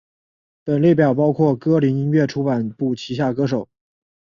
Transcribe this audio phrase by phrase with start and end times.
[0.63, 3.69] 本列表包括歌林音乐出版部旗下歌手。